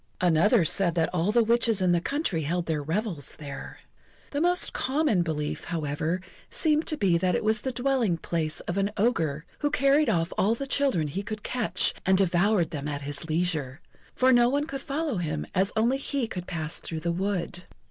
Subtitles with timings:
[0.19, 3.81] Another said that all the witches in the country held their revels there.
[4.31, 8.79] The most common belief, however, seemed to be that it was the dwelling place of
[8.79, 13.01] an ogre, who carried off all the children he could catch, and devoured them at
[13.01, 13.79] his leisure;
[14.15, 17.65] for no one could follow him, as only he could pass through the wood.